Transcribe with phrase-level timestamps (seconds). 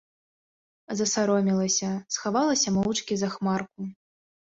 [1.01, 3.81] Засаромелася, схавалася моўчкі за хмарку.